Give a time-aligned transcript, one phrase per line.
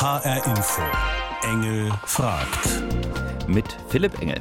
[0.00, 0.82] HR Info.
[1.42, 2.84] Engel fragt.
[3.48, 4.38] Mit Philipp Engel.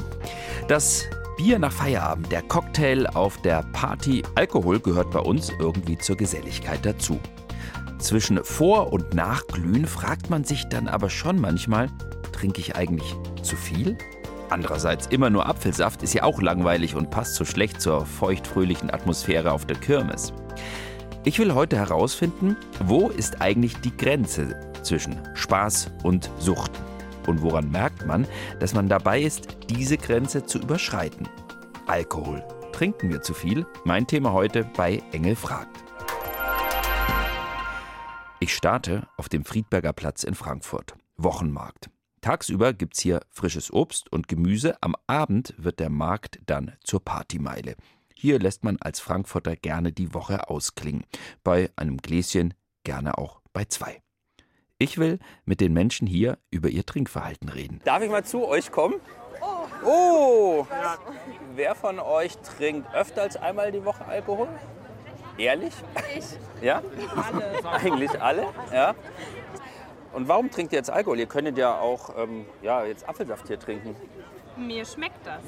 [0.68, 6.16] Das Bier nach Feierabend, der Cocktail auf der Party, Alkohol gehört bei uns irgendwie zur
[6.16, 7.20] Geselligkeit dazu.
[7.98, 11.90] Zwischen Vor- und Nachglühen fragt man sich dann aber schon manchmal,
[12.34, 13.98] trinke ich eigentlich zu viel?
[14.52, 19.52] Andererseits immer nur Apfelsaft ist ja auch langweilig und passt so schlecht zur feuchtfröhlichen Atmosphäre
[19.52, 20.34] auf der Kirmes.
[21.24, 22.56] Ich will heute herausfinden,
[22.86, 24.56] wo ist eigentlich die Grenze
[24.88, 26.72] zwischen Spaß und Sucht?
[27.28, 28.26] Und woran merkt man,
[28.60, 31.28] dass man dabei ist, diese Grenze zu überschreiten?
[31.86, 32.44] Alkohol.
[32.72, 33.66] Trinken wir zu viel?
[33.84, 35.84] Mein Thema heute bei Engel fragt.
[38.40, 40.96] Ich starte auf dem Friedberger Platz in Frankfurt.
[41.18, 41.90] Wochenmarkt.
[42.22, 47.76] Tagsüber gibt's hier frisches Obst und Gemüse, am Abend wird der Markt dann zur Partymeile.
[48.16, 51.06] Hier lässt man als Frankfurter gerne die Woche ausklingen.
[51.44, 54.02] Bei einem Gläschen gerne auch bei zwei.
[54.80, 57.82] Ich will mit den Menschen hier über ihr Trinkverhalten reden.
[57.84, 58.96] Darf ich mal zu euch kommen?
[59.84, 60.68] Oh!
[61.56, 64.48] Wer von euch trinkt öfter als einmal die Woche Alkohol?
[65.38, 65.74] Ehrlich?
[66.16, 66.26] Ich.
[66.62, 66.82] Ja?
[67.16, 67.66] Alle.
[67.72, 68.48] Eigentlich alle?
[68.74, 68.96] Ja.
[70.14, 71.20] Und warum trinkt ihr jetzt Alkohol?
[71.20, 73.96] Ihr könntet ja auch ähm, ja, jetzt Apfelsaft hier trinken.
[74.58, 75.44] Mir schmeckt das.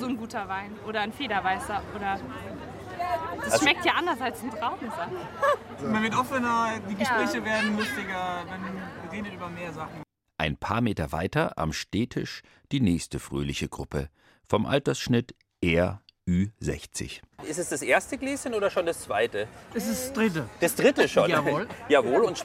[0.00, 2.18] So ein guter Wein oder ein Federweißer oder.
[3.42, 5.10] Das Also- schmeckt ja anders als ein Traubensaft.
[5.82, 10.02] Man wird offener, die Gespräche werden lustiger, man redet über mehr Sachen.
[10.38, 14.08] Ein paar Meter weiter am Stehtisch die nächste fröhliche Gruppe.
[14.46, 17.20] Vom Altersschnitt eher Ü60.
[17.46, 19.46] Ist es das erste Gläschen oder schon das zweite?
[19.74, 20.48] Es ist das dritte.
[20.60, 21.30] Das dritte schon?
[21.30, 21.68] Jawohl.
[21.88, 22.38] Jawohl, und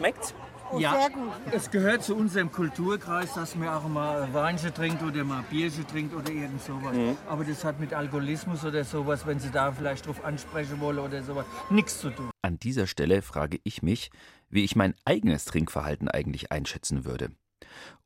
[0.69, 0.81] schmeckt's?
[0.81, 5.87] ja, es gehört zu unserem Kulturkreis, dass man auch mal Weinchen trinkt oder mal Bierchen
[5.87, 6.95] trinkt oder irgend sowas.
[7.27, 11.23] Aber das hat mit Alkoholismus oder sowas, wenn Sie da vielleicht drauf ansprechen wollen oder
[11.23, 12.29] sowas, nichts zu tun.
[12.41, 14.11] An dieser Stelle frage ich mich,
[14.49, 17.31] wie ich mein eigenes Trinkverhalten eigentlich einschätzen würde.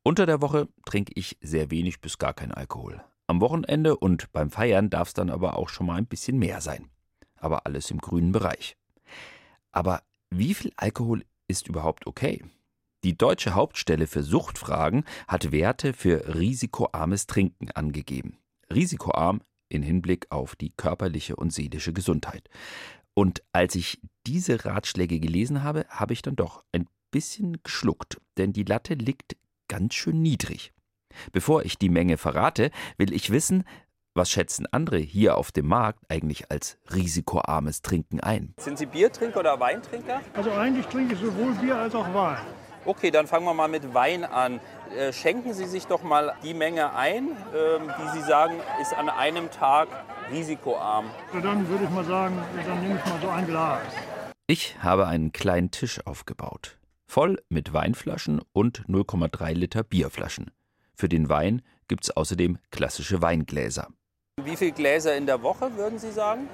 [0.02, 3.02] Unter der Woche trinke ich sehr wenig bis gar kein Alkohol.
[3.26, 6.60] Am Wochenende und beim Feiern darf es dann aber auch schon mal ein bisschen mehr
[6.60, 6.90] sein.
[7.36, 8.76] Aber alles im grünen Bereich.
[9.72, 12.44] Aber wie viel Alkohol ist überhaupt okay?
[13.04, 18.38] Die deutsche Hauptstelle für Suchtfragen hat Werte für risikoarmes Trinken angegeben.
[18.72, 22.48] Risikoarm in Hinblick auf die körperliche und seelische Gesundheit.
[23.12, 28.52] Und als ich diese Ratschläge gelesen habe, habe ich dann doch ein bisschen geschluckt, denn
[28.52, 29.36] die Latte liegt
[29.68, 30.72] ganz schön niedrig.
[31.32, 33.64] Bevor ich die Menge verrate, will ich wissen,
[34.14, 38.54] was schätzen andere hier auf dem Markt eigentlich als risikoarmes Trinken ein?
[38.58, 40.20] Sind Sie Biertrinker oder Weintrinker?
[40.34, 42.38] Also eigentlich trinke ich sowohl Bier als auch Wein.
[42.86, 44.60] Okay, dann fangen wir mal mit Wein an.
[44.96, 49.08] Äh, schenken Sie sich doch mal die Menge ein, ähm, die Sie sagen, ist an
[49.08, 49.88] einem Tag
[50.30, 51.06] risikoarm.
[51.32, 53.80] So, dann würde ich mal sagen, dann nehme ich mal so ein Glas.
[54.46, 60.50] Ich habe einen kleinen Tisch aufgebaut, voll mit Weinflaschen und 0,3 Liter Bierflaschen.
[60.94, 63.88] Für den Wein gibt's außerdem klassische Weingläser.
[64.44, 66.48] Wie viele Gläser in der Woche, würden Sie sagen?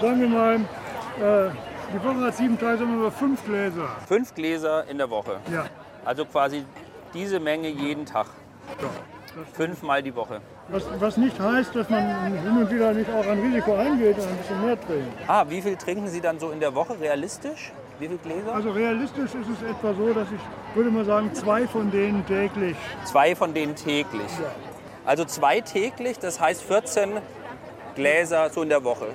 [0.00, 1.50] Sagen wir mal, äh,
[1.92, 3.88] die Woche hat sieben Tage, sagen wir mal fünf Gläser.
[4.06, 5.38] Fünf Gläser in der Woche.
[5.52, 5.66] Ja,
[6.04, 6.64] Also quasi
[7.14, 8.26] diese Menge jeden Tag.
[9.52, 10.40] Fünfmal die Woche.
[10.68, 14.26] was, was nicht heißt, dass man hin und wieder nicht auch ein Risiko eingeht und
[14.26, 15.12] ein bisschen mehr trinkt.
[15.28, 17.72] Ah, wie viel trinken Sie dann so in der Woche realistisch?
[18.00, 18.54] Wie viele Gläser?
[18.54, 22.76] Also realistisch ist es etwa so, dass ich würde mal sagen, zwei von denen täglich.
[23.04, 24.30] Zwei von denen täglich.
[25.08, 27.22] Also zwei täglich, das heißt 14
[27.94, 29.06] Gläser so in der Woche.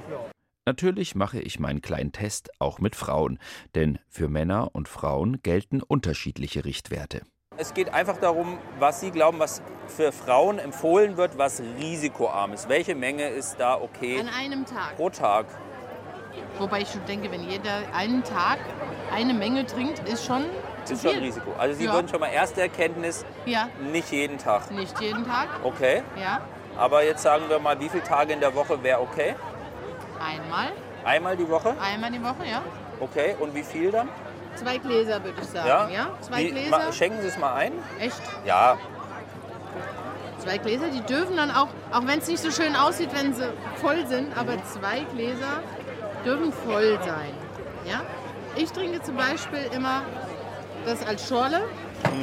[0.66, 3.38] Natürlich mache ich meinen kleinen Test auch mit Frauen,
[3.76, 7.22] denn für Männer und Frauen gelten unterschiedliche Richtwerte.
[7.58, 12.70] Es geht einfach darum, was Sie glauben, was für Frauen empfohlen wird, was risikoarm ist.
[12.70, 14.96] Welche Menge ist da okay An einem Tag.
[14.96, 15.46] pro Tag?
[16.58, 18.58] Wobei ich schon denke, wenn jeder einen Tag
[19.14, 20.46] eine Menge trinkt, ist schon
[20.86, 21.12] zu Ist viel.
[21.12, 21.52] schon Risiko.
[21.58, 21.94] Also Sie Ja.
[21.94, 24.70] würden schon mal erste Erkenntnis, Ja, nicht jeden Tag.
[24.72, 25.48] nicht jeden Tag.
[25.64, 26.42] Okay, Ja,
[26.78, 29.36] aber jetzt sagen wir mal, wie viele Tage in der Woche wäre okay?
[30.20, 30.72] einmal,
[31.04, 31.76] Einmal die Woche?
[31.82, 32.62] einmal die Woche, ja.
[33.00, 34.08] Okay, und wie viel dann?
[34.56, 36.10] Zwei Gläser würde ich sagen, ja.
[36.22, 36.70] Zwei Wie- Gläser.
[36.70, 37.74] ma- Schenken Sie es mal ein?
[38.00, 38.22] Echt?
[38.46, 38.78] Ja,
[40.40, 43.48] Zwei Gläser, die dürfen dann auch, auch wenn es nicht so schön aussieht, wenn sie
[43.82, 45.62] voll sind, aber zwei Gläser
[46.26, 47.32] dürfen voll sein.
[47.86, 48.02] Ja?
[48.56, 50.02] Ich trinke zum Beispiel immer
[50.86, 51.62] das als Schorle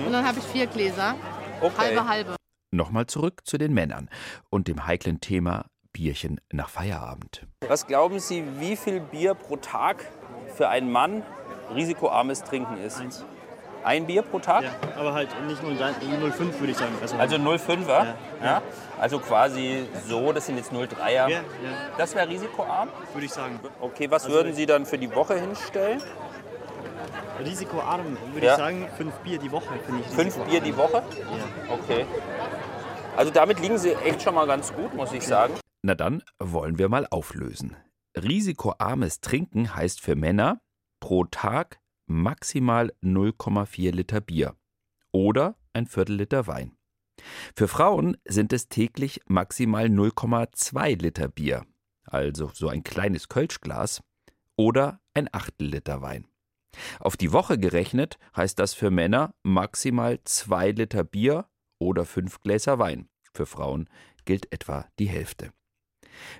[0.06, 1.14] und dann habe ich vier Gläser,
[1.60, 1.72] okay.
[1.78, 2.36] halbe halbe.
[2.72, 4.08] Nochmal zurück zu den Männern
[4.48, 7.46] und dem heiklen Thema Bierchen nach Feierabend.
[7.66, 10.04] Was glauben Sie, wie viel Bier pro Tag
[10.56, 11.22] für einen Mann
[11.74, 13.00] risikoarmes Trinken ist?
[13.00, 13.24] Eins.
[13.82, 14.62] Ein Bier pro Tag?
[14.62, 16.92] Ja, aber halt nicht 0,5 würde ich sagen.
[17.00, 17.88] Also, Also 0,5er?
[17.88, 18.14] Ja.
[18.44, 18.62] Ja.
[19.00, 21.08] Also quasi so, das sind jetzt 0,3er.
[21.10, 21.40] ja, ja,
[21.96, 22.90] Das wäre risikoarm?
[23.14, 23.58] würde ich sagen.
[23.80, 26.02] Okay, was Also- würden Sie dann für die Woche hinstellen?
[27.40, 28.52] Risikoarm würde Ja.
[28.52, 30.06] ich sagen, fünf Bier die Woche finde ich.
[30.08, 30.36] Fünf.
[30.44, 31.02] Bier die Woche?
[31.18, 31.74] Ja.
[31.74, 32.06] Okay.
[33.16, 35.54] Also damit liegen Sie echt schon mal ganz gut, muss ich sagen.
[35.82, 37.76] Na dann wollen wir mal auflösen.
[38.16, 40.60] Risikoarmes Trinken heißt für Männer
[41.00, 44.54] pro Tag maximal 0,4 Liter Bier
[45.12, 46.76] oder ein Viertel Liter Wein.
[47.56, 51.64] Für Frauen sind es täglich maximal 0,2 Liter Bier,
[52.04, 54.02] also so ein kleines Kölschglas,
[54.56, 56.26] oder ein Achtel Liter Wein.
[56.98, 61.46] Auf die Woche gerechnet heißt das für Männer maximal 2 Liter Bier
[61.78, 63.08] oder 5 Gläser Wein.
[63.34, 63.88] Für Frauen
[64.24, 65.52] gilt etwa die Hälfte.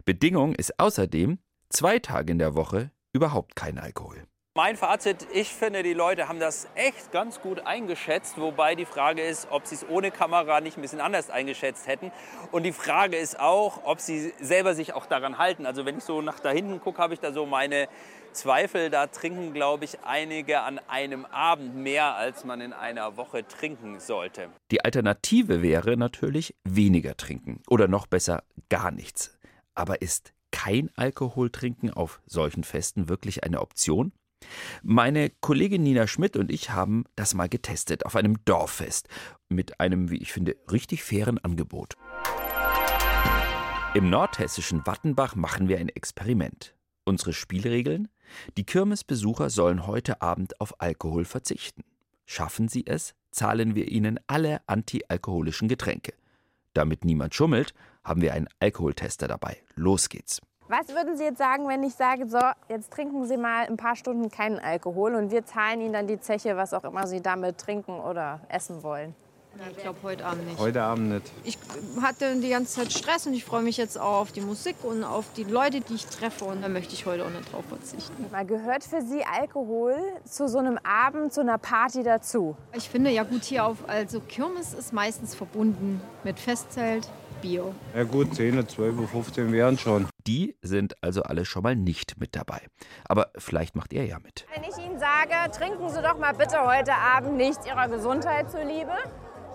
[0.05, 1.39] Bedingung ist außerdem
[1.69, 4.27] zwei Tage in der Woche überhaupt kein Alkohol.
[4.57, 9.23] Mein Fazit, ich finde, die Leute haben das echt ganz gut eingeschätzt, wobei die Frage
[9.23, 12.11] ist, ob sie es ohne Kamera nicht ein bisschen anders eingeschätzt hätten.
[12.51, 15.67] Und die Frage ist auch, ob sie selber sich auch daran halten.
[15.67, 17.89] Also wenn ich so nach da hinten gucke, habe ich da so meine
[18.33, 18.91] Zweifel.
[18.91, 24.01] Da trinken, glaube ich, einige an einem Abend mehr, als man in einer Woche trinken
[24.01, 24.49] sollte.
[24.71, 29.39] Die Alternative wäre natürlich weniger trinken oder noch besser gar nichts.
[29.75, 34.13] Aber ist kein Alkohol trinken auf solchen Festen wirklich eine Option?
[34.83, 39.09] Meine Kollegin Nina Schmidt und ich haben das mal getestet auf einem Dorffest
[39.49, 41.97] mit einem, wie ich finde, richtig fairen Angebot.
[43.93, 46.77] Im nordhessischen Wattenbach machen wir ein Experiment.
[47.05, 48.09] Unsere Spielregeln?
[48.57, 51.83] Die Kirmesbesucher sollen heute Abend auf Alkohol verzichten.
[52.27, 56.15] Schaffen sie es, zahlen wir ihnen alle antialkoholischen Getränke.
[56.75, 57.75] Damit niemand schummelt,
[58.05, 59.59] haben wir einen Alkoholtester dabei.
[59.75, 60.41] Los geht's.
[60.69, 62.39] Was würden Sie jetzt sagen, wenn ich sage, so,
[62.69, 66.21] jetzt trinken Sie mal ein paar Stunden keinen Alkohol und wir zahlen Ihnen dann die
[66.21, 69.17] Zeche, was auch immer Sie damit trinken oder essen wollen?
[69.69, 70.59] Ich glaube heute Abend nicht.
[70.59, 71.33] Heute Abend nicht.
[71.45, 71.59] Ich
[72.01, 75.05] hatte die ganze Zeit Stress und ich freue mich jetzt auch auf die Musik und
[75.05, 76.47] auf die Leute, die ich treffe.
[76.47, 78.27] Und da möchte ich heute auch nicht drauf verzichten.
[78.33, 82.57] Mal gehört für Sie Alkohol zu so einem Abend, zu einer Party dazu?
[82.75, 87.09] Ich finde ja gut hier auf, also Kirmes ist meistens verbunden mit Festzelt,
[87.41, 87.75] Bier.
[87.95, 90.07] Ja gut, 10, 12, 15 wären schon.
[90.27, 92.61] Die sind also alle schon mal nicht mit dabei.
[93.05, 94.47] Aber vielleicht macht er ja mit.
[94.55, 98.93] Wenn ich Ihnen sage, trinken Sie doch mal bitte heute Abend nicht Ihrer Gesundheit zuliebe.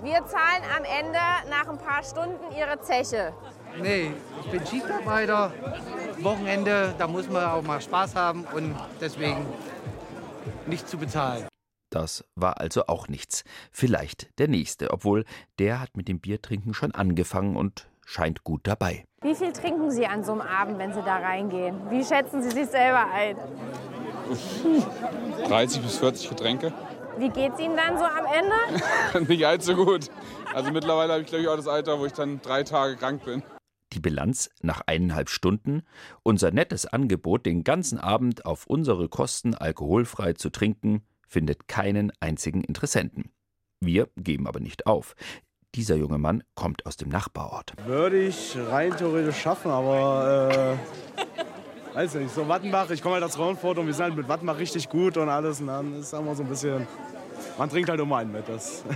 [0.03, 1.19] Wir zahlen am Ende
[1.49, 3.33] nach ein paar Stunden Ihre Zeche.
[3.81, 4.11] Nee,
[4.41, 5.51] ich bin Schichtarbeiter.
[6.19, 9.45] Wochenende, da muss man auch mal Spaß haben und deswegen
[10.65, 11.47] nicht zu bezahlen.
[11.89, 13.43] Das war also auch nichts.
[13.71, 15.23] Vielleicht der nächste, obwohl
[15.59, 19.05] der hat mit dem Biertrinken schon angefangen und scheint gut dabei.
[19.21, 21.89] Wie viel trinken Sie an so einem Abend, wenn Sie da reingehen?
[21.89, 23.37] Wie schätzen Sie sich selber ein?
[25.47, 26.73] 30 bis 40 Getränke.
[27.17, 29.27] Wie geht's Ihnen dann so am Ende?
[29.31, 30.09] Nicht allzu gut.
[30.53, 33.23] Also mittlerweile habe ich glaube ich auch das Alter, wo ich dann drei Tage krank
[33.23, 33.43] bin.
[33.93, 35.83] Die Bilanz nach eineinhalb Stunden,
[36.23, 42.61] unser nettes Angebot, den ganzen Abend auf unsere Kosten alkoholfrei zu trinken, findet keinen einzigen
[42.61, 43.31] Interessenten.
[43.79, 45.15] Wir geben aber nicht auf.
[45.75, 47.73] Dieser junge Mann kommt aus dem Nachbarort.
[47.85, 50.77] Würde ich rein theoretisch schaffen, aber äh,
[51.95, 54.57] weiß nicht, so Wattenbach, ich komme halt aus Raunfurt und wir sind halt mit Wattenbach
[54.57, 56.85] richtig gut und alles und dann ist immer so ein bisschen,
[57.57, 58.47] man trinkt halt immer einen mit.
[58.47, 58.83] Das.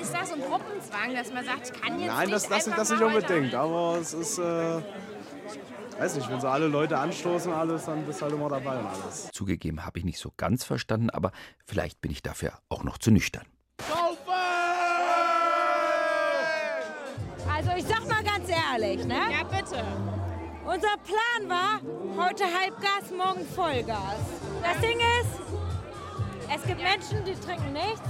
[0.00, 2.66] Ist das so ein Gruppenzwang, dass man sagt, ich kann jetzt Nein, das, nicht das,
[2.68, 4.80] einfach das nicht unbedingt, aber es ist, äh,
[5.98, 8.78] weiß nicht, wenn so alle Leute anstoßen und alles, dann bist du halt immer dabei
[8.78, 9.28] und alles.
[9.32, 11.32] Zugegeben habe ich nicht so ganz verstanden, aber
[11.66, 13.44] vielleicht bin ich dafür auch noch zu nüchtern.
[17.52, 19.18] Also ich sag mal ganz ehrlich, ne?
[19.32, 19.82] Ja, bitte.
[20.68, 21.80] Unser Plan war,
[22.26, 24.18] heute Halbgas, morgen Vollgas.
[24.62, 25.40] Das Ding ist,
[26.54, 28.06] es gibt Menschen, die trinken nichts.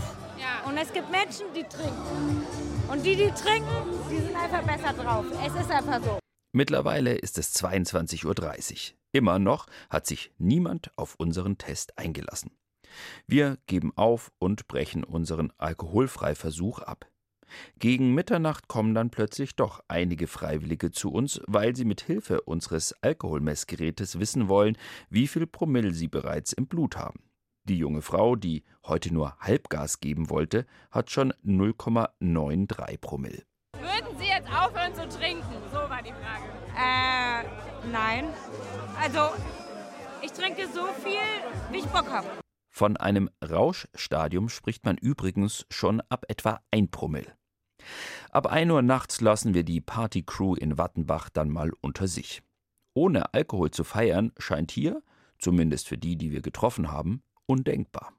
[0.67, 2.45] Und es gibt Menschen, die trinken.
[2.91, 3.69] Und die, die trinken,
[4.11, 5.25] die sind einfach besser drauf.
[5.47, 6.19] Es ist einfach so.
[6.53, 8.97] Mittlerweile ist es 22.30 Uhr.
[9.13, 12.51] Immer noch hat sich niemand auf unseren Test eingelassen.
[13.29, 17.07] Wir geben auf und brechen unseren Alkoholfreiversuch ab.
[17.79, 22.95] Gegen Mitternacht kommen dann plötzlich doch einige Freiwillige zu uns, weil sie mit Hilfe unseres
[23.03, 24.77] Alkoholmessgerätes wissen wollen,
[25.11, 27.21] wie viel Promille sie bereits im Blut haben.
[27.65, 33.43] Die junge Frau, die heute nur Halbgas geben wollte, hat schon 0,93 Promille.
[33.75, 35.45] Würden Sie jetzt aufhören zu trinken?
[35.71, 36.49] So war die Frage.
[36.75, 37.45] Äh,
[37.93, 38.25] nein.
[38.99, 39.35] Also,
[40.23, 41.19] ich trinke so viel,
[41.71, 42.27] wie ich Bock habe.
[42.71, 47.38] Von einem Rauschstadium spricht man übrigens schon ab etwa 1 Promille.
[48.31, 52.43] Ab 1 Uhr nachts lassen wir die Partycrew in Wattenbach dann mal unter sich.
[52.95, 55.03] Ohne Alkohol zu feiern scheint hier,
[55.39, 58.13] zumindest für die, die wir getroffen haben, undenkbar.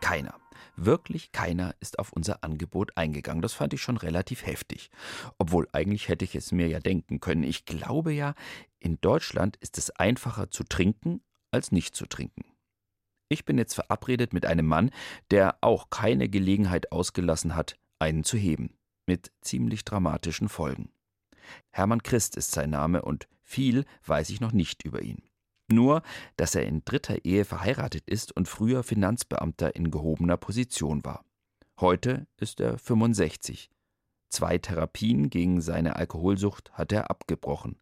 [0.00, 0.34] Keiner,
[0.76, 3.42] wirklich keiner ist auf unser Angebot eingegangen.
[3.42, 4.90] Das fand ich schon relativ heftig.
[5.38, 7.42] Obwohl eigentlich hätte ich es mir ja denken können.
[7.42, 8.34] Ich glaube ja,
[8.78, 11.20] in Deutschland ist es einfacher zu trinken
[11.50, 12.44] als nicht zu trinken.
[13.28, 14.90] Ich bin jetzt verabredet mit einem Mann,
[15.30, 18.78] der auch keine Gelegenheit ausgelassen hat, einen zu heben.
[19.06, 20.90] Mit ziemlich dramatischen Folgen.
[21.70, 25.22] Hermann Christ ist sein Name und viel weiß ich noch nicht über ihn.
[25.70, 26.02] Nur,
[26.36, 31.24] dass er in dritter Ehe verheiratet ist und früher Finanzbeamter in gehobener Position war.
[31.80, 33.70] Heute ist er 65.
[34.30, 37.78] Zwei Therapien gegen seine Alkoholsucht hat er abgebrochen.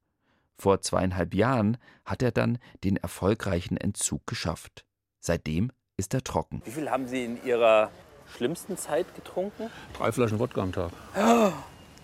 [0.59, 4.86] Vor zweieinhalb Jahren hat er dann den erfolgreichen Entzug geschafft.
[5.27, 6.63] Seitdem ist er trocken.
[6.65, 7.91] Wie viel haben Sie in Ihrer
[8.37, 9.71] schlimmsten Zeit getrunken?
[9.99, 10.93] Drei Flaschen Wodka am Tag.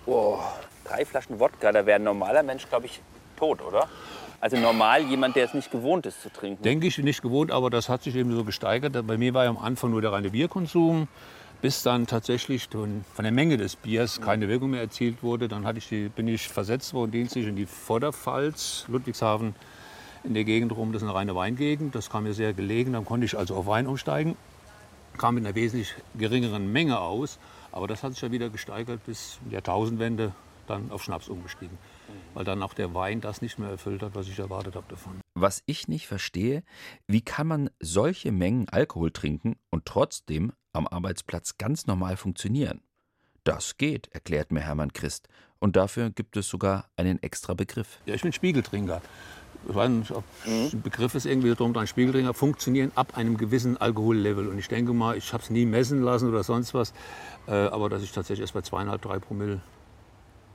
[0.07, 0.41] Oh,
[0.83, 3.01] drei Flaschen Wodka, da wäre ein normaler Mensch, glaube ich,
[3.37, 3.89] tot, oder?
[4.41, 6.65] Also normal jemand, der es nicht gewohnt ist zu trinken.
[6.65, 9.07] Denke ich nicht gewohnt, aber das hat sich eben so gesteigert.
[9.07, 11.07] Bei mir war ja am Anfang nur der reine Bierkonsum,
[11.61, 15.47] bis dann tatsächlich von der Menge des Biers keine Wirkung mehr erzielt wurde.
[15.47, 19.55] Dann hatte ich die, bin ich versetzt worden dienstlich in die Vorderpfalz, Ludwigshafen,
[20.25, 20.93] in der Gegend rum.
[20.93, 21.95] Das ist eine reine Weingegend.
[21.95, 22.93] Das kam mir sehr gelegen.
[22.93, 24.37] Dann konnte ich also auf Wein umsteigen.
[25.19, 27.39] Kam mit einer wesentlich geringeren Menge aus.
[27.71, 30.33] Aber das hat sich ja wieder gesteigert bis Jahrtausendwende
[30.67, 31.77] dann auf Schnaps umgestiegen.
[32.35, 35.21] Weil dann auch der Wein das nicht mehr erfüllt hat, was ich erwartet habe davon.
[35.35, 36.63] Was ich nicht verstehe,
[37.07, 42.83] wie kann man solche Mengen Alkohol trinken und trotzdem am Arbeitsplatz ganz normal funktionieren?
[43.45, 45.29] Das geht, erklärt mir Hermann Christ.
[45.59, 47.99] Und dafür gibt es sogar einen extra Begriff.
[48.07, 49.03] Ja, ich bin Spiegeltrinker.
[49.69, 53.77] Ich weiß nicht, ob ein Begriff ist irgendwie drum, ein Spiegeltrinker funktionieren ab einem gewissen
[53.77, 54.49] Alkohollevel.
[54.49, 56.93] Und ich denke mal, ich habe es nie messen lassen oder sonst was,
[57.47, 59.61] äh, aber dass ich tatsächlich erst bei zweieinhalb, drei Promille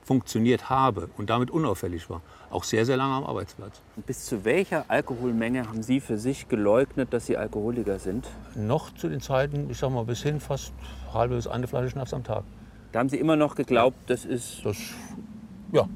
[0.08, 2.22] funktioniert habe und damit unauffällig war.
[2.50, 3.82] Auch sehr, sehr lange am Arbeitsplatz.
[3.94, 8.26] Und bis zu welcher Alkoholmenge haben Sie für sich geleugnet, dass Sie Alkoholiker sind?
[8.54, 10.72] Noch zu den Zeiten, ich sag mal, bis hin fast
[11.12, 12.44] halbe bis eine Flasche Schnaps am Tag.
[12.92, 14.78] Da haben Sie immer noch geglaubt, das ist das,
[15.72, 15.86] ja.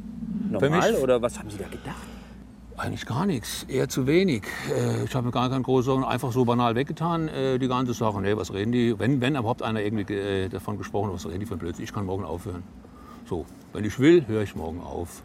[0.50, 2.11] normal oder was haben Sie da gedacht?
[2.82, 4.42] Eigentlich gar nichts, eher zu wenig.
[4.68, 7.94] Äh, Ich habe mir gar keine große Sorgen, einfach so banal weggetan, äh, die ganze
[7.94, 8.20] Sache.
[8.20, 8.98] Nee, was reden die?
[8.98, 11.84] Wenn, wenn überhaupt einer irgendwie äh, davon gesprochen hat, was reden die für ein Blödsinn?
[11.84, 12.64] Ich kann morgen aufhören.
[13.24, 15.22] So, wenn ich will, höre ich morgen auf.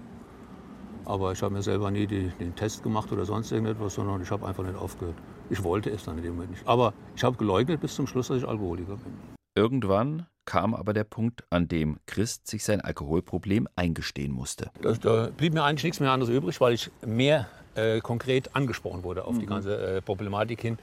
[1.06, 4.30] Aber ich habe mir selber nie die, den Test gemacht oder sonst irgendetwas, sondern ich
[4.30, 5.16] habe einfach nicht aufgehört.
[5.50, 6.68] Ich wollte es dann in dem Moment nicht.
[6.68, 9.37] Aber ich habe geleugnet bis zum Schluss, dass ich Alkoholiker bin.
[9.58, 14.70] Irgendwann kam aber der Punkt, an dem Christ sich sein Alkoholproblem eingestehen musste.
[14.84, 19.02] Das, da blieb mir eigentlich nichts mehr anderes übrig, weil ich mehr äh, konkret angesprochen
[19.04, 19.50] wurde auf die Mhm.
[19.50, 20.78] ganze äh, Problematik hin.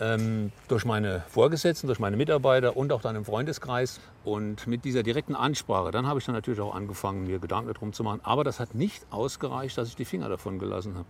[0.00, 4.00] Ähm, durch meine Vorgesetzten, durch meine Mitarbeiter und auch dann im Freundeskreis.
[4.24, 7.92] Und mit dieser direkten Ansprache, dann habe ich dann natürlich auch angefangen, mir Gedanken darum
[7.92, 8.20] zu machen.
[8.22, 11.06] Aber das hat nicht ausgereicht, dass ich die Finger davon gelassen habe.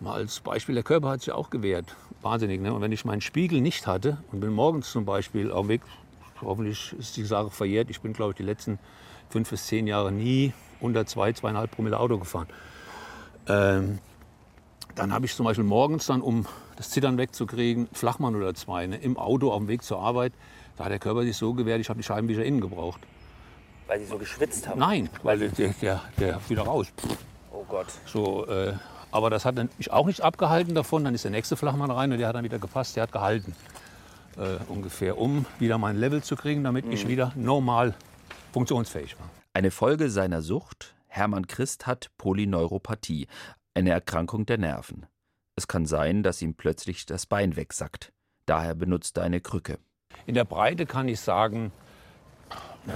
[0.00, 1.94] Mal als Beispiel, der Körper hat sich auch gewehrt.
[2.22, 2.60] Wahnsinnig.
[2.60, 2.72] Ne?
[2.72, 5.82] Und wenn ich meinen Spiegel nicht hatte und bin morgens zum Beispiel auf dem Weg,
[6.42, 8.78] hoffentlich ist die Sache verjährt, ich bin, glaube ich, die letzten
[9.28, 12.46] fünf bis zehn Jahre nie unter zwei, zweieinhalb Promille Auto gefahren.
[13.48, 13.98] Ähm,
[14.94, 18.96] dann habe ich zum Beispiel morgens dann, um das Zittern wegzukriegen, Flachmann oder zwei ne,
[18.96, 20.32] im Auto auf dem Weg zur Arbeit.
[20.76, 23.00] Da hat der Körper sich so gewehrt, ich habe die Scheibenwischer innen gebraucht.
[23.86, 24.78] Weil Sie so geschwitzt haben?
[24.78, 26.88] Nein, weil der, der, der wieder raus.
[27.52, 27.86] Oh Gott.
[28.06, 28.74] So, äh,
[29.10, 31.04] aber das hat mich auch nicht abgehalten davon.
[31.04, 33.54] Dann ist der nächste Flachmann rein und der hat dann wieder gepasst, der hat gehalten.
[34.38, 37.08] Äh, ungefähr, um wieder mein Level zu kriegen, damit ich Mhm.
[37.08, 37.94] wieder normal
[38.52, 39.28] funktionsfähig war.
[39.52, 43.26] Eine Folge seiner Sucht, Hermann Christ hat Polyneuropathie,
[43.74, 45.06] eine Erkrankung der Nerven.
[45.56, 48.12] Es kann sein, dass ihm plötzlich das Bein wegsackt.
[48.46, 49.78] Daher benutzt er eine Krücke.
[50.26, 51.72] In der Breite kann ich sagen,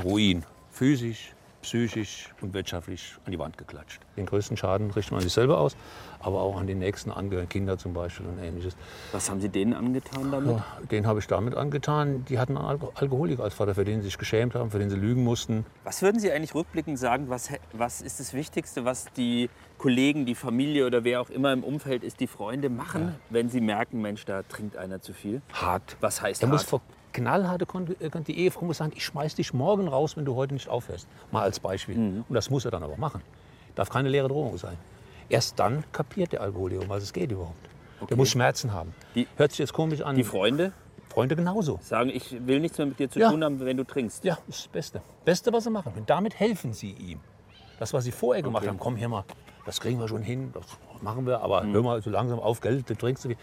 [0.04, 0.44] Ruin.
[0.70, 4.00] Physisch, psychisch und wirtschaftlich an die Wand geklatscht.
[4.16, 5.76] Den größten Schaden richtet man sich selber aus,
[6.20, 8.76] aber auch an die nächsten Angehörigen, Kinder zum Beispiel und ähnliches.
[9.12, 10.56] Was haben Sie denen angetan damit?
[10.56, 12.24] Ja, den habe ich damit angetan.
[12.28, 14.90] Die hatten einen Alko Alkoholiker als Vater, für den sie sich geschämt haben, für den
[14.90, 15.64] sie lügen mussten.
[15.84, 20.34] Was würden Sie eigentlich rückblickend sagen, was, was ist das Wichtigste, was die Kollegen, die
[20.34, 24.24] Familie oder wer auch immer im Umfeld ist, die Freunde machen, wenn sie merken, Mensch,
[24.24, 25.42] da trinkt einer zu viel?
[25.52, 25.96] Hart.
[26.00, 26.82] Was heißt Er muss hart?
[27.12, 27.66] Knallharte
[28.00, 31.06] äh, die Ehefrau muss sagen, ich schmeiß dich morgen raus, wenn du heute nicht aufhörst.
[31.30, 31.96] Mal als Beispiel.
[31.96, 32.24] Mhm.
[32.28, 33.22] Und das muss er dann aber machen.
[33.74, 34.76] Darf keine leere Drohung sein.
[35.28, 37.68] Erst dann kapiert der Alkoholiker, um was es geht überhaupt.
[38.10, 38.92] Der muss Schmerzen haben.
[39.36, 40.16] Hört sich jetzt komisch an.
[40.16, 40.72] Die Freunde?
[41.08, 41.78] Freunde genauso.
[41.82, 43.30] Sagen, ich will nichts mehr mit dir zu Ja.
[43.30, 44.24] tun haben, wenn du trinkst.
[44.24, 45.02] Ja, das ist das Beste.
[45.24, 45.92] Beste, was sie machen.
[45.94, 47.20] Und damit helfen sie ihm.
[47.78, 48.70] Das, was sie vorher gemacht Okay.
[48.70, 49.24] haben, komm hier mal,
[49.66, 50.64] das kriegen wir schon hin, das
[51.02, 51.72] machen wir, aber Mhm.
[51.74, 53.38] hör mal so langsam auf, Geld, du trinkst so viel.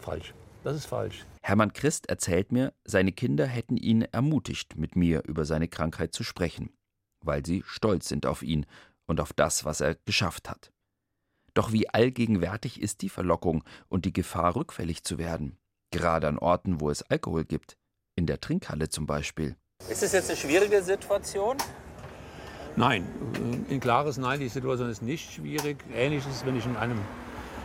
[0.00, 0.34] Falsch.
[0.64, 1.24] Das ist falsch.
[1.44, 6.22] Hermann Christ erzählt mir, seine Kinder hätten ihn ermutigt, mit mir über seine Krankheit zu
[6.22, 6.70] sprechen,
[7.20, 8.64] weil sie stolz sind auf ihn
[9.06, 10.72] und auf das, was er geschafft hat.
[11.52, 15.58] Doch wie allgegenwärtig ist die Verlockung und die Gefahr, rückfällig zu werden,
[15.90, 17.76] gerade an Orten, wo es Alkohol gibt,
[18.14, 19.56] in der Trinkhalle zum Beispiel.
[19.90, 21.56] Ist das jetzt eine schwierige Situation?
[22.76, 23.04] Nein,
[23.68, 25.84] ein klares Nein, die Situation ist nicht schwierig.
[25.92, 27.00] Ähnlich ist es, wenn ich in einem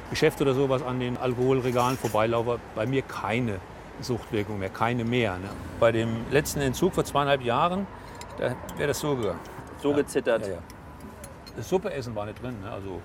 [0.09, 3.59] Geschäft oder sowas an den Alkoholregalen vorbeilaufe, bei mir keine
[4.01, 5.33] Suchtwirkung mehr, keine mehr.
[5.33, 5.49] Ne?
[5.79, 7.87] Bei dem letzten Entzug vor zweieinhalb Jahren,
[8.37, 9.39] da wäre das so gegangen.
[9.81, 10.45] So gezittert.
[10.47, 10.59] Ja, ja.
[11.55, 12.55] Das Suppeessen war nicht drin.
[12.61, 12.71] Ne?
[12.71, 13.01] Also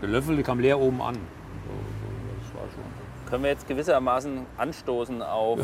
[0.00, 1.14] der Löffel kam leer oben an.
[1.14, 1.20] So,
[1.70, 3.30] so, das war schon.
[3.30, 5.58] Können wir jetzt gewissermaßen anstoßen auf,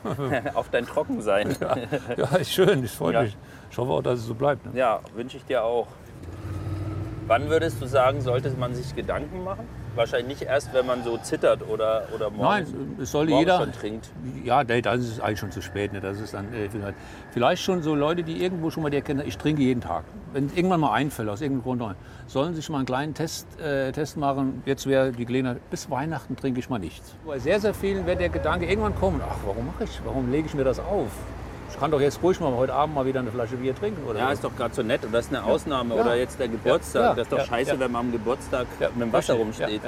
[0.54, 1.56] auf dein Trockensein?
[1.60, 1.76] Ja,
[2.16, 3.22] ja ist schön, das freut Ja.
[3.22, 3.36] mich.
[3.70, 4.66] Ich hoffe auch, dass es so bleibt.
[4.66, 4.72] Ne?
[4.78, 5.86] Ja, wünsche ich dir auch.
[7.28, 9.68] Wann würdest du sagen, sollte man sich Gedanken machen?
[9.96, 13.58] Wahrscheinlich nicht erst, wenn man so zittert oder, oder morgens, Nein, es soll morgens jeder.
[13.58, 14.10] schon trinkt.
[14.44, 15.92] Ja, nee, das ist eigentlich schon zu spät.
[15.92, 16.00] Ne?
[16.00, 16.94] Das ist dann, äh, vielleicht,
[17.30, 20.04] vielleicht schon so Leute, die irgendwo schon mal die erkennen, ich trinke jeden Tag.
[20.32, 24.16] Wenn irgendwann mal einfällt, aus irgendeinem Grund, sollen sich mal einen kleinen Test, äh, Test
[24.16, 24.62] machen.
[24.66, 27.14] Jetzt wäre die Gelegenheit, bis Weihnachten trinke ich mal nichts.
[27.26, 30.46] Bei sehr, sehr vielen wird der Gedanke irgendwann kommen, ach, warum mache ich, warum lege
[30.46, 31.10] ich mir das auf?
[31.76, 34.02] Ich kann doch jetzt ruhig mal heute Abend mal wieder eine Flasche Bier trinken.
[34.08, 35.44] Oder Ja, ist doch gerade so nett und das ist eine.
[35.44, 35.94] Ausnahme.
[35.94, 36.00] Ja.
[36.00, 37.02] Oder jetzt der Geburtstag.
[37.02, 37.14] Ja.
[37.14, 39.82] Das ist doch scheiße, wenn man am Geburtstag mit dem Wasser rumsteht.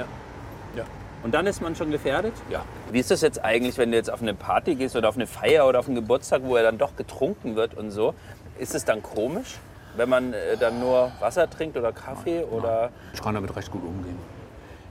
[1.23, 2.33] Und dann ist man schon gefährdet?
[2.49, 2.61] Ja.
[2.91, 5.25] Wie ist das jetzt eigentlich, wenn du jetzt auf eine Party gehst oder auf eine
[5.25, 8.13] Feier oder auf einen Geburtstag, wo er dann doch getrunken wird und so?
[8.59, 9.57] Ist es dann komisch,
[9.97, 13.83] wenn man äh, dann nur Wasser trinkt oder Kaffee oder Ich kann damit recht gut
[13.83, 14.17] umgehen.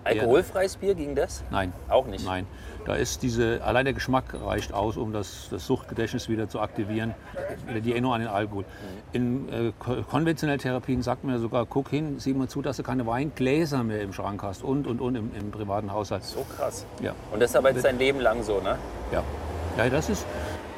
[0.08, 1.42] Alkoholfreies Bier ging das?
[1.50, 1.72] Nein.
[1.88, 2.24] Auch nicht?
[2.24, 2.46] Nein.
[2.86, 7.14] Da ist diese, allein der Geschmack reicht aus, um das, das Suchtgedächtnis wieder zu aktivieren,
[7.66, 8.64] wieder die Erinnerung an den Alkohol.
[9.12, 12.78] In äh, ko- konventionellen Therapien sagt man ja sogar, guck hin, sieh mal zu, dass
[12.78, 16.24] du keine Weingläser mehr im Schrank hast und, und, und im, im privaten Haushalt.
[16.24, 16.86] So krass.
[17.02, 17.12] Ja.
[17.30, 18.78] Und das ist aber jetzt dein Leben lang so, ne?
[19.12, 19.22] Ja.
[19.76, 20.24] Ja, das ist,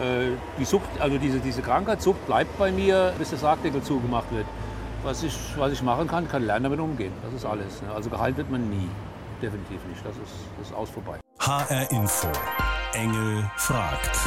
[0.01, 4.47] äh, die Sucht, also diese, diese Krankheitssucht bleibt bei mir, bis der Sargdeckel zugemacht wird.
[5.03, 7.13] Was ich, was ich machen kann, kann lernen damit umgehen.
[7.23, 7.81] Das ist alles.
[7.81, 7.89] Ne?
[7.95, 8.89] Also geheilt wird man nie.
[9.43, 10.05] Definitiv nicht.
[10.05, 11.19] Das ist, das ist aus vorbei.
[11.39, 12.29] HR Info.
[12.93, 14.19] Engel fragt.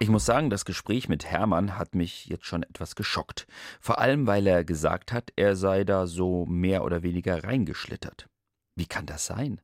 [0.00, 3.46] Ich muss sagen, das Gespräch mit Hermann hat mich jetzt schon etwas geschockt.
[3.80, 8.28] Vor allem, weil er gesagt hat, er sei da so mehr oder weniger reingeschlittert.
[8.74, 9.60] Wie kann das sein?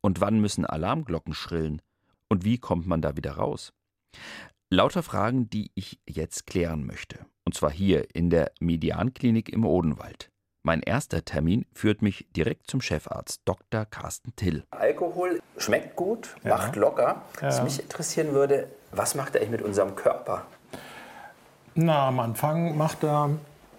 [0.00, 1.82] Und wann müssen Alarmglocken schrillen?
[2.28, 3.72] Und wie kommt man da wieder raus?
[4.70, 7.24] Lauter Fragen, die ich jetzt klären möchte.
[7.44, 10.30] Und zwar hier in der Medianklinik im Odenwald.
[10.68, 13.86] Mein erster Termin führt mich direkt zum Chefarzt, Dr.
[13.86, 14.64] Carsten Till.
[14.70, 17.22] Alkohol schmeckt gut, macht locker.
[17.40, 17.64] Was Ja.
[17.64, 20.44] mich interessieren würde, was macht er eigentlich mit unserem Körper?
[21.74, 23.30] Na, am Anfang macht er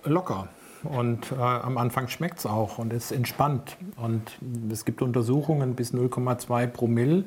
[0.04, 0.48] locker.
[0.84, 3.78] Und äh, am Anfang schmeckt es auch und ist entspannt.
[3.96, 4.40] Und
[4.72, 7.24] es gibt Untersuchungen, bis 0,2 Promille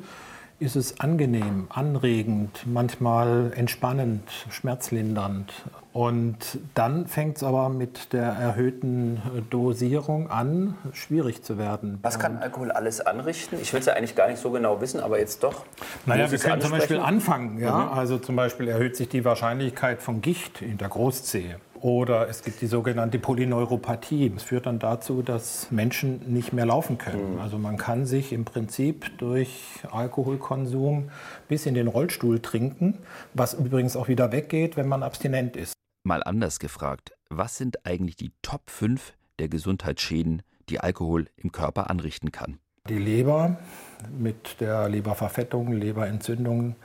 [0.63, 5.53] ist es angenehm, anregend, manchmal entspannend, schmerzlindernd.
[5.93, 11.99] Und dann fängt es aber mit der erhöhten äh, Dosierung an, schwierig zu werden.
[12.01, 13.59] Was kann Alkohol alles anrichten?
[13.61, 15.67] Ich will es ja eigentlich gar nicht so genau wissen, aber jetzt doch.
[16.07, 17.59] Naja, wir können zum Beispiel anfangen.
[17.59, 17.77] Ja?
[17.77, 17.99] Mhm.
[17.99, 21.57] Also zum Beispiel erhöht sich die Wahrscheinlichkeit von Gicht in der Großzehe.
[21.83, 24.31] Oder es gibt die sogenannte Polyneuropathie.
[24.31, 27.41] Das führt dann dazu, dass Menschen nicht mehr laufen können.
[27.41, 31.11] Also man kann sich im Prinzip durch Alkoholkonsum
[31.49, 32.99] bis in den Rollstuhl trinken,
[33.35, 35.73] was übrigens auch wieder weggeht, wenn man abstinent ist.
[36.05, 41.91] Mal anders gefragt, was sind eigentlich die Top 5 der Gesundheitsschäden, die Alkohol im Körper
[41.91, 42.61] anrichten kann?
[42.89, 43.59] Die Leber
[44.17, 46.77] mit der Leberverfettung, Leberentzündung,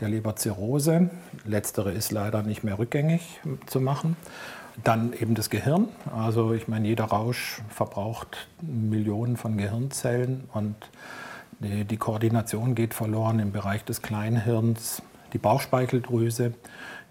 [0.00, 1.10] der Leberzirrhose.
[1.44, 4.16] Letztere ist leider nicht mehr rückgängig zu machen.
[4.82, 5.88] Dann eben das Gehirn.
[6.16, 10.74] Also ich meine, jeder Rausch verbraucht Millionen von Gehirnzellen und
[11.60, 15.02] die, Koordination geht verloren im Bereich des Kleinhirns.
[15.32, 16.54] Die Bauchspeicheldrüse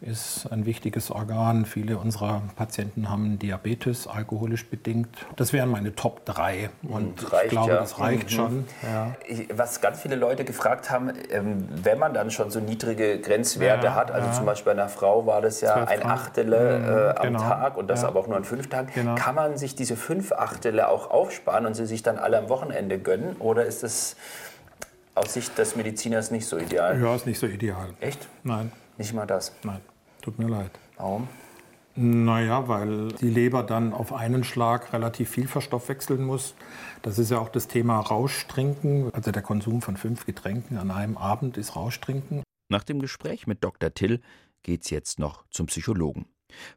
[0.03, 1.65] ist ein wichtiges Organ.
[1.65, 5.07] Viele unserer Patienten haben Diabetes, alkoholisch bedingt.
[5.37, 6.69] Das wären meine Top 3.
[6.83, 7.77] Und ich Reicht glaube, ja.
[7.79, 8.29] das reicht Mhm.
[8.29, 8.65] schon.
[8.83, 9.15] Ja.
[9.27, 13.87] Ich- Was ganz viele Leute gefragt haben, ähm, wenn man dann schon so niedrige Grenzwerte
[13.87, 16.03] Ja, hat, also zum Beispiel bei einer Frau war das ja ein.
[16.03, 17.39] Achtele Mhm, äh, am genau.
[17.39, 18.89] Tag und das aber auch nur an fünf Tagen.
[18.93, 19.15] Genau.
[19.15, 22.99] Kann man sich diese fünf Achtele auch aufsparen und sie sich dann alle am Wochenende
[22.99, 23.35] gönnen?
[23.39, 24.15] Oder ist das
[25.15, 27.01] aus Sicht des Mediziners nicht so ideal?
[27.01, 27.87] Ja, ist nicht so ideal.
[28.01, 28.27] Echt?
[28.43, 28.71] Nein.
[28.97, 29.53] Nicht mal das?
[29.63, 29.79] Nein,
[30.23, 30.71] tut mir leid.
[30.97, 31.27] Warum?
[31.95, 36.55] Naja, weil die Leber dann auf einen Schlag relativ viel verstoffwechseln muss.
[37.03, 39.13] Das ist ja auch das Thema Rauschtrinken.
[39.13, 42.41] Also der Konsum von fünf Getränken an einem Abend ist Rauschtrinken.
[42.69, 43.93] Nach dem Gespräch mit Dr.
[43.93, 44.21] Till
[44.63, 46.25] geht's jetzt noch zum Psychologen.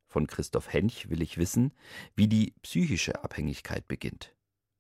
[0.07, 1.73] Von Christoph Hench will ich wissen,
[2.15, 4.35] wie die psychische Abhängigkeit beginnt.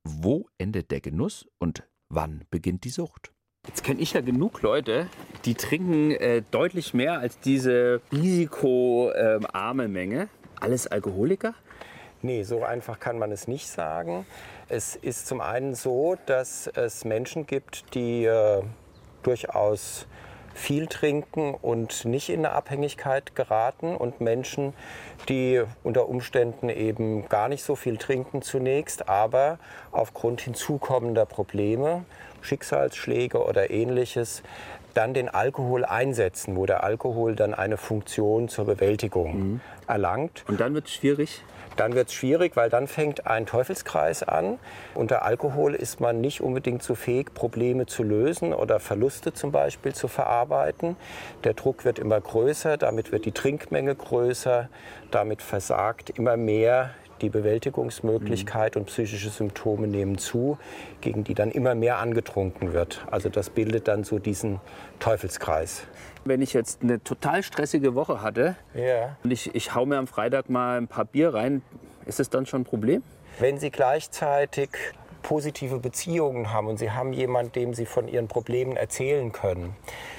[0.05, 3.33] Wo endet der Genuss und wann beginnt die Sucht?
[3.67, 5.09] Jetzt kenne ich ja genug Leute,
[5.45, 10.29] die trinken äh, deutlich mehr als diese risikoarme Menge.
[10.61, 11.55] Alles Alkoholiker?
[12.23, 14.27] Nee, so einfach kann man es nicht sagen.
[14.69, 18.63] Es ist zum einen so, dass es Menschen gibt, die äh,
[19.23, 20.07] durchaus
[20.57, 24.73] viel trinken und nicht in eine Abhängigkeit geraten und Menschen,
[25.29, 29.59] die unter Umständen eben gar nicht so viel trinken zunächst, aber
[29.93, 32.05] aufgrund hinzukommender Probleme,
[32.41, 34.43] Schicksalsschläge oder ähnliches,
[34.97, 40.45] dann den Alkohol einsetzen, wo der Alkohol dann eine Funktion zur Bewältigung erlangt.
[40.49, 41.43] Und dann wird es schwierig?
[41.77, 44.59] Dann wird es schwierig, weil dann fängt ein Teufelskreis an.
[44.95, 49.95] Unter Alkohol ist man nicht unbedingt so fähig, Probleme zu lösen oder Verluste zum Beispiel
[49.95, 50.97] zu verarbeiten.
[51.45, 54.71] Der Druck wird immer größer, damit wird die Trinkmenge größer,
[55.11, 60.59] damit versagt immer mehr die Bewältigungsmöglichkeit und psychische Symptome nehmen zu,
[61.01, 63.05] gegen die dann immer mehr angetrunken wird.
[63.11, 64.61] Also das bildet dann so diesen
[64.99, 65.83] Teufelskreis.
[66.25, 69.17] Wenn ich jetzt eine total stressige Woche hatte Ja.
[69.23, 71.63] und ich, ich hau mir am Freitag mal ein paar Bier rein,
[72.07, 73.03] ist das dann schon ein Problem?
[73.39, 74.71] Wenn Sie gleichzeitig
[75.23, 79.75] positive Beziehungen haben und Sie haben jemanden, dem Sie von Ihren Problemen erzählen können,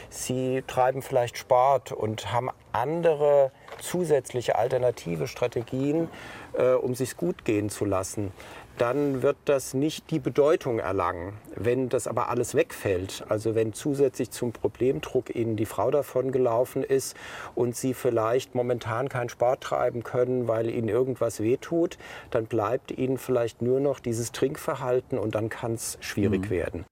[0.10, 6.10] Sie treiben vielleicht Sport und haben andere zusätzliche alternative Strategien,
[6.58, 8.32] äh, um sich gut gehen zu lassen,
[8.78, 11.34] dann wird das nicht die Bedeutung erlangen.
[11.56, 16.84] Wenn das aber alles wegfällt, also wenn zusätzlich zum Problemdruck Ihnen die Frau davon gelaufen
[16.84, 17.16] ist
[17.56, 21.98] und Sie vielleicht momentan keinen Sport treiben können, weil Ihnen irgendwas wehtut,
[22.30, 26.50] dann bleibt Ihnen vielleicht nur noch dieses Trinkverhalten und dann kann es schwierig Mhm.
[26.50, 26.86] werden.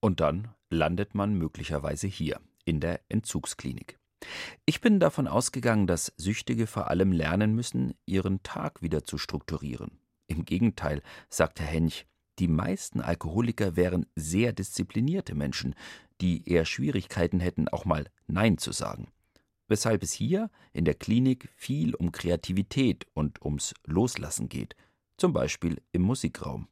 [0.00, 3.96] Und dann landet man möglicherweise hier, in der Entzugsklinik.
[4.64, 9.98] Ich bin davon ausgegangen, dass Süchtige vor allem lernen müssen, ihren Tag wieder zu strukturieren.
[10.26, 12.06] Im Gegenteil, sagt Herr Hench,
[12.38, 15.74] die meisten Alkoholiker wären sehr disziplinierte Menschen,
[16.20, 19.08] die eher Schwierigkeiten hätten, auch mal Nein zu sagen.
[19.68, 24.76] Weshalb es hier in der Klinik viel um Kreativität und ums Loslassen geht,
[25.16, 26.68] zum Beispiel im Musikraum.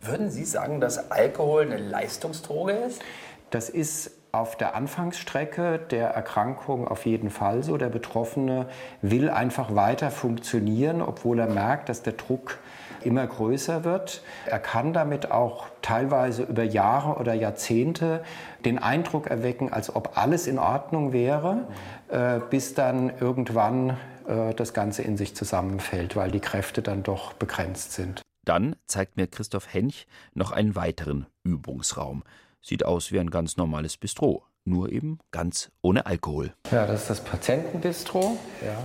[0.00, 3.02] Würden Sie sagen, dass Alkohol eine Leistungsdroge ist?
[3.50, 7.76] Das ist auf der Anfangsstrecke der Erkrankung auf jeden Fall so.
[7.76, 8.66] Der Betroffene
[9.02, 12.58] will einfach weiter funktionieren, obwohl er merkt, dass der Druck
[13.02, 14.22] immer größer wird.
[14.46, 18.22] Er kann damit auch teilweise über Jahre oder Jahrzehnte
[18.64, 21.68] den Eindruck erwecken, als ob alles in Ordnung wäre,
[22.08, 23.96] äh, bis dann irgendwann
[24.26, 28.22] äh, das Ganze in sich zusammenfällt, weil die Kräfte dann doch begrenzt sind.
[28.44, 32.22] Dann zeigt mir Christoph Hench noch einen weiteren Übungsraum.
[32.62, 36.52] Sieht aus wie ein ganz normales Bistro, nur eben ganz ohne Alkohol.
[36.70, 38.36] Ja, das ist das Patientenbistro.
[38.64, 38.76] Ja.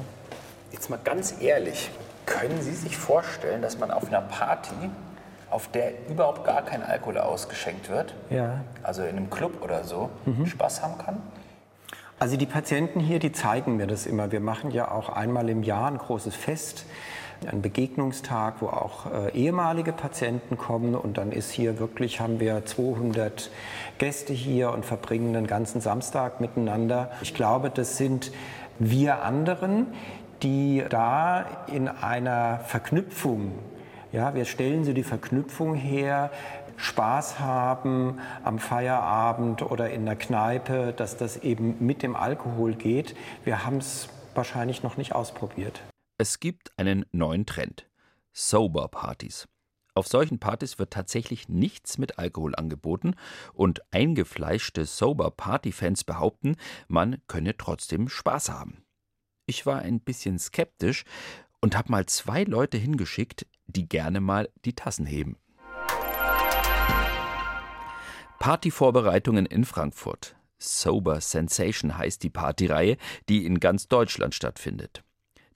[0.72, 1.90] Jetzt mal ganz ehrlich,
[2.26, 4.76] können Sie sich vorstellen, dass man auf einer Party,
[5.50, 8.64] auf der überhaupt gar kein Alkohol ausgeschenkt wird, Ja.
[8.84, 10.46] also in einem Club oder so, Mhm.
[10.46, 11.18] Spaß haben kann?
[12.20, 14.32] Also die Patienten hier, die zeigen mir das immer.
[14.32, 16.86] Wir machen ja auch einmal im Jahr ein großes Fest,
[17.48, 20.96] einen Begegnungstag, wo auch äh, ehemalige Patienten kommen.
[20.96, 23.50] Und dann ist hier wirklich, haben wir 200
[23.98, 27.12] Gäste hier und verbringen den ganzen Samstag miteinander.
[27.22, 28.32] Ich glaube, das sind
[28.80, 29.88] wir anderen,
[30.44, 33.52] die da in einer Verknüpfung
[34.12, 36.32] ja, wir stellen so die Verknüpfung her,
[36.76, 43.16] Spaß haben am Feierabend oder in der Kneipe, dass das eben mit dem Alkohol geht.
[43.46, 45.82] Wir haben es wahrscheinlich noch nicht ausprobiert.
[46.22, 47.90] Es gibt einen neuen Trend.
[48.32, 49.48] Sober-Partys.
[49.96, 53.16] Auf solchen Partys wird tatsächlich nichts mit Alkohol angeboten
[53.56, 56.58] und eingefleischte Sober-Party-Fans behaupten,
[56.88, 58.84] man könne trotzdem Spaß haben.
[59.48, 61.06] Ich war ein bisschen skeptisch
[61.60, 65.38] und habe mal zwei Leute hingeschickt, die gerne mal die Tassen heben.
[68.38, 70.36] Partyvorbereitungen in Frankfurt.
[70.60, 75.04] Sober Sensation heißt die Partyreihe, die in ganz Deutschland stattfindet.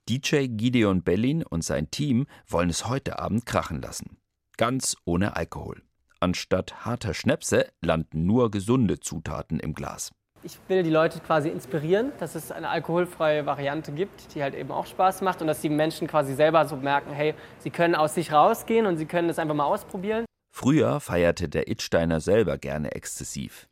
[0.08, 4.18] DJ Gideon Bellin und sein Team wollen es heute Abend krachen lassen.
[4.56, 5.82] Ganz ohne Alkohol.
[6.20, 10.12] Anstatt harter Schnäpse landen nur gesunde Zutaten im Glas.
[10.44, 14.70] Ich will die Leute quasi inspirieren, dass es eine alkoholfreie Variante gibt, die halt eben
[14.70, 18.14] auch Spaß macht und dass die Menschen quasi selber so merken, hey, sie können aus
[18.14, 20.24] sich rausgehen und sie können das einfach mal ausprobieren.
[20.54, 23.68] Früher feierte der Itsteiner selber gerne exzessiv.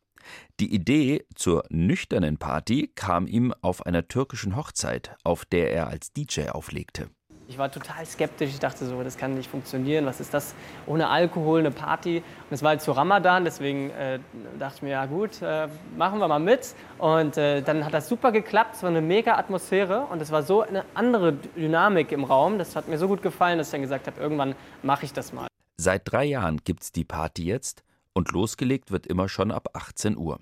[0.61, 6.13] Die Idee zur nüchternen Party kam ihm auf einer türkischen Hochzeit, auf der er als
[6.13, 7.09] DJ auflegte.
[7.47, 8.51] Ich war total skeptisch.
[8.51, 10.07] Ich dachte so, das kann nicht funktionieren.
[10.07, 10.55] Was ist das
[10.87, 12.19] ohne Alkohol, eine Party?
[12.19, 14.19] Und es war halt zu Ramadan, deswegen äh,
[14.59, 16.75] dachte ich mir, ja gut, äh, machen wir mal mit.
[16.97, 18.77] Und äh, dann hat das super geklappt.
[18.77, 22.59] Es war eine mega Atmosphäre und es war so eine andere Dynamik im Raum.
[22.59, 25.35] Das hat mir so gut gefallen, dass ich dann gesagt habe, irgendwann mache ich das
[25.35, 25.47] mal.
[25.77, 27.85] Seit drei Jahren gibt's die Party jetzt
[28.15, 30.41] und losgelegt wird immer schon ab 18 Uhr.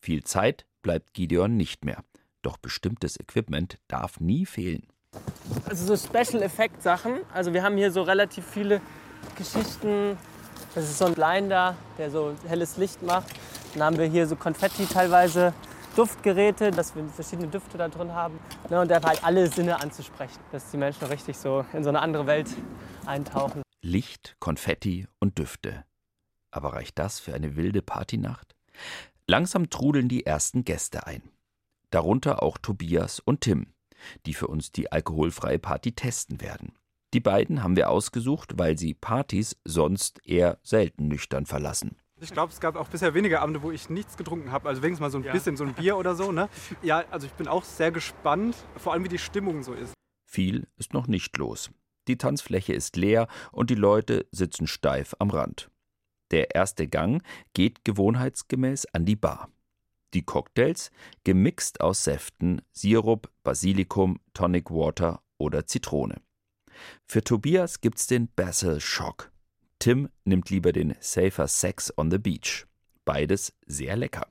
[0.00, 2.04] Viel Zeit bleibt Gideon nicht mehr.
[2.42, 4.86] Doch bestimmtes Equipment darf nie fehlen.
[5.66, 7.20] Also so Special-Effekt-Sachen.
[7.32, 8.80] Also wir haben hier so relativ viele
[9.36, 10.18] Geschichten.
[10.74, 13.28] Das ist so ein Blinder, der so helles Licht macht.
[13.72, 15.54] Dann haben wir hier so Konfetti teilweise,
[15.96, 18.38] Duftgeräte, dass wir verschiedene Düfte da drin haben.
[18.68, 22.00] Ne, und der halt alle Sinne anzusprechen, dass die Menschen richtig so in so eine
[22.00, 22.48] andere Welt
[23.06, 23.62] eintauchen.
[23.80, 25.84] Licht, Konfetti und Düfte.
[26.54, 28.54] Aber reicht das für eine wilde Partynacht?
[29.26, 31.22] Langsam trudeln die ersten Gäste ein.
[31.90, 33.74] Darunter auch Tobias und Tim,
[34.24, 36.72] die für uns die alkoholfreie Party testen werden.
[37.12, 41.96] Die beiden haben wir ausgesucht, weil sie Partys sonst eher selten nüchtern verlassen.
[42.20, 44.68] Ich glaube, es gab auch bisher weniger Abende, wo ich nichts getrunken habe.
[44.68, 45.32] Also wenigstens mal so ein Ja.
[45.32, 46.30] bisschen, so ein Bier oder so.
[46.30, 46.48] Ne?
[46.82, 49.92] Ja, also ich bin auch sehr gespannt, vor allem wie die Stimmung so ist.
[50.24, 51.70] Viel ist noch nicht los.
[52.06, 55.70] Die Tanzfläche ist leer und die Leute sitzen steif am Rand.
[56.34, 59.52] Der erste Gang geht gewohnheitsgemäß an die Bar.
[60.14, 60.90] Die Cocktails
[61.22, 66.20] gemixt aus Säften, Sirup, Basilikum, Tonic Water oder Zitrone.
[67.06, 69.30] Für Tobias gibt's den Basil Shock.
[69.78, 72.66] Tim nimmt lieber den Safer Sex on the Beach.
[73.04, 74.26] Beides sehr lecker.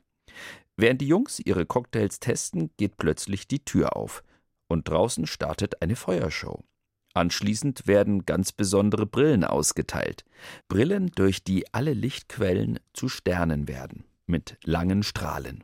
[0.75, 4.25] Während die Jungs ihre Cocktails testen, geht plötzlich die Tür auf
[4.67, 6.65] und draußen startet eine Feuershow.
[7.13, 10.25] Anschließend werden ganz besondere Brillen ausgeteilt.
[10.67, 15.63] Brillen, durch die alle Lichtquellen zu Sternen werden, mit langen Strahlen.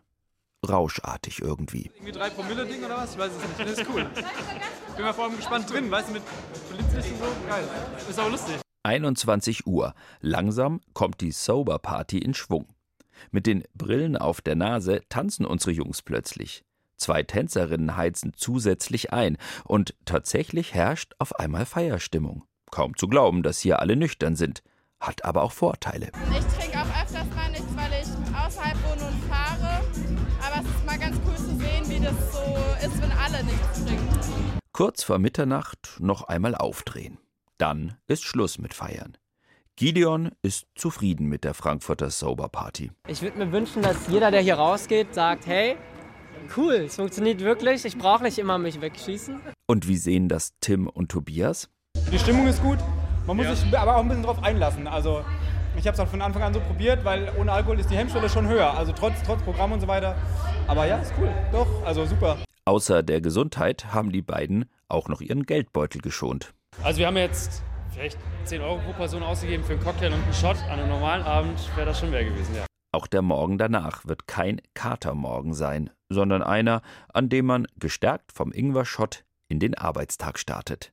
[0.68, 1.90] Rauschartig irgendwie.
[1.96, 3.14] Irgendwie drei Promille-Ding oder was?
[3.14, 3.60] Ich weiß es nicht.
[3.60, 4.06] Das ist cool.
[4.96, 6.24] Bin mal vor allem gespannt drin, weißt du, mit
[6.70, 7.26] Blitzlicht und so.
[7.48, 7.64] Geil.
[8.10, 8.56] Ist auch lustig.
[8.84, 9.94] 21 Uhr.
[10.20, 12.68] Langsam kommt die Sober Party in Schwung.
[13.32, 16.64] Mit den Brillen auf der Nase tanzen unsere Jungs plötzlich.
[17.00, 22.44] Zwei Tänzerinnen heizen zusätzlich ein und tatsächlich herrscht auf einmal Feierstimmung.
[22.72, 24.62] Kaum zu glauben, dass hier alle nüchtern sind.
[25.00, 26.12] Hat aber auch Vorteile.
[26.30, 29.82] Ich trinke auch öfters mal nichts, weil ich außerhalb wohne und fahre.
[30.46, 33.86] Aber es ist mal ganz cool zu sehen, wie das so ist, wenn alle nichts
[33.86, 34.60] trinken.
[34.74, 37.18] Kurz vor Mitternacht noch einmal aufdrehen.
[37.58, 39.18] Dann ist Schluss mit Feiern.
[39.78, 42.92] Gideon ist zufrieden mit der Frankfurter Sober Party.
[43.08, 45.78] Ich würde mir wünschen, dass jeder, der hier rausgeht, sagt, hey,
[46.58, 49.40] cool, es funktioniert wirklich, ich brauche nicht immer mich wegschießen.
[49.68, 51.70] Und wie sehen das Tim und Tobias?
[52.12, 52.80] Die Stimmung ist gut.
[53.28, 54.88] Man muss sich aber auch ein bisschen drauf einlassen.
[54.88, 55.24] Also
[55.78, 58.30] ich habe es auch von Anfang an so probiert, weil ohne Alkohol ist die Hemmschwelle
[58.30, 58.76] schon höher.
[58.76, 60.16] Also trotz, trotz Programm und so weiter.
[60.68, 61.30] Aber ja, ist cool.
[61.52, 62.38] Doch, also super.
[62.66, 66.54] Außer der Gesundheit haben die beiden auch noch ihren Geldbeutel geschont.
[66.84, 70.34] Also wir haben jetzt vielleicht 10 Euro pro Person ausgegeben für einen Cocktail und einen
[70.34, 70.58] Shot.
[70.70, 72.66] An einem normalen Abend wäre das schon mehr gewesen, ja.
[72.92, 76.82] Auch der Morgen danach wird kein Katermorgen sein, sondern einer,
[77.14, 80.92] an dem man gestärkt vom Ingwer-Shot in den Arbeitstag startet.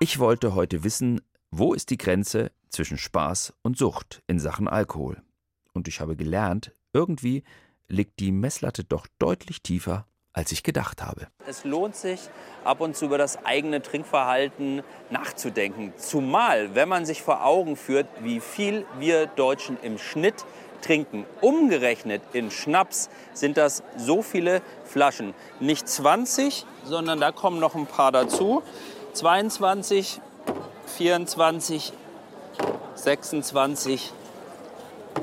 [0.00, 5.22] Ich wollte heute wissen, wo ist die Grenze zwischen Spaß und Sucht in Sachen Alkohol?
[5.72, 7.42] Und ich habe gelernt, irgendwie
[7.88, 11.28] liegt die Messlatte doch deutlich tiefer, als ich gedacht habe.
[11.46, 12.20] Es lohnt sich,
[12.64, 15.94] ab und zu über das eigene Trinkverhalten nachzudenken.
[15.96, 20.44] Zumal, wenn man sich vor Augen führt, wie viel wir Deutschen im Schnitt
[20.82, 21.24] trinken.
[21.40, 25.34] Umgerechnet in Schnaps sind das so viele Flaschen.
[25.60, 28.62] Nicht 20, sondern da kommen noch ein paar dazu.
[29.14, 30.20] 22,
[30.96, 31.92] 24,
[32.96, 34.12] 26,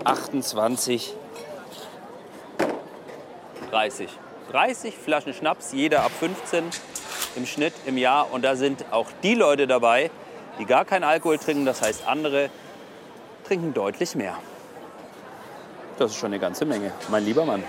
[0.06, 1.13] 28,
[3.69, 4.10] 30.
[4.52, 6.66] 30 Flaschen Schnaps, jeder ab 15
[7.38, 8.32] im Schnitt im Jahr.
[8.32, 10.12] Und da sind auch die Leute dabei,
[10.60, 11.66] die gar keinen Alkohol trinken.
[11.66, 12.50] Das heißt, andere
[13.46, 14.38] trinken deutlich mehr.
[15.98, 17.64] Das ist schon eine ganze Menge, mein lieber Mann.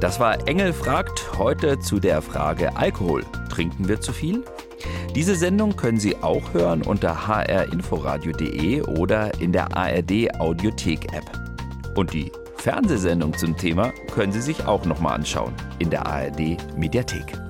[0.00, 3.24] Das war Engel fragt heute zu der Frage Alkohol.
[3.50, 4.44] Trinken wir zu viel?
[5.16, 11.24] Diese Sendung können Sie auch hören unter hrinforadio.de oder in der ARD Audiothek App.
[11.96, 16.58] Und die Fernsehsendung zum Thema können Sie sich auch noch mal anschauen in der ARD
[16.76, 17.47] Mediathek.